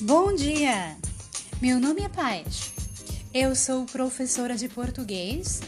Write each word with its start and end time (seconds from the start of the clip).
Bom 0.00 0.34
dia! 0.34 0.96
Meu 1.62 1.78
nome 1.78 2.02
é 2.02 2.08
Paz. 2.08 2.72
Eu 3.32 3.54
sou 3.54 3.86
professora 3.86 4.56
de 4.56 4.68
português, 4.68 5.60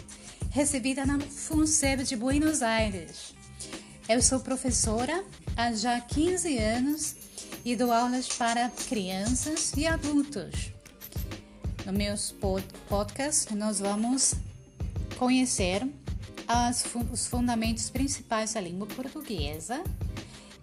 recebida 0.51 1.07
na 1.07 1.21
FUNSEB 1.21 2.03
de 2.03 2.17
Buenos 2.17 2.61
Aires. 2.61 3.37
Eu 4.09 4.21
sou 4.21 4.41
professora 4.41 5.25
há 5.57 5.73
já 5.73 6.01
15 6.01 6.59
anos 6.59 7.15
e 7.65 7.77
dou 7.77 7.93
aulas 7.93 8.27
para 8.27 8.69
crianças 8.89 9.73
e 9.77 9.87
adultos. 9.87 10.73
No 11.85 11.93
meus 11.93 12.35
podcasts, 12.89 13.55
nós 13.55 13.79
vamos 13.79 14.35
conhecer 15.17 15.89
as, 16.49 16.85
os 17.13 17.29
fundamentos 17.29 17.91
principais 17.91 18.55
da 18.55 18.61
língua 18.61 18.89
portuguesa 18.89 19.85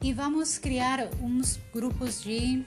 e 0.01 0.11
vamos 0.11 0.57
criar 0.57 1.07
uns 1.21 1.57
grupos 1.73 2.21
de 2.21 2.65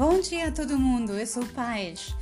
Bom 0.00 0.18
dia 0.18 0.48
a 0.48 0.50
todo 0.50 0.78
mundo, 0.78 1.12
eu 1.12 1.26
sou 1.26 1.44
Paz. 1.48 2.14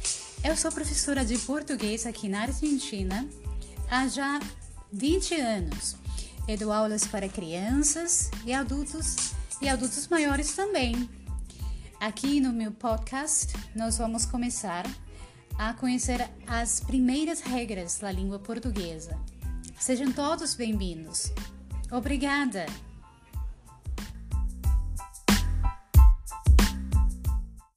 Eu 0.43 0.57
sou 0.57 0.73
professora 0.73 1.25
de 1.25 1.39
português 1.39 2.07
aqui 2.07 2.29
na 2.29 2.43
Argentina 2.43 3.25
há 3.89 4.09
já 4.09 4.41
20 4.93 5.37
anos. 5.37 5.95
Eu 6.49 6.59
dou 6.59 6.73
aulas 6.73 7.07
para 7.07 7.29
crianças 7.29 8.33
e 8.45 8.53
adultos 8.53 9.33
e 9.63 9.69
adultos 9.69 10.09
maiores 10.09 10.57
também. 10.57 11.09
Aqui 12.01 12.41
no 12.41 12.53
meu 12.53 12.73
podcast, 12.73 13.53
nós 13.77 13.97
vamos 13.97 14.27
começar 14.27 14.85
a 15.57 15.73
conhecer 15.73 16.29
as 16.49 16.81
primeiras 16.81 17.41
regras 17.43 18.01
da 18.01 18.11
língua 18.11 18.41
portuguesa. 18.41 19.17
Sejam 19.79 20.11
todos 20.11 20.53
bem-vindos. 20.53 21.33
Obrigada! 21.93 22.67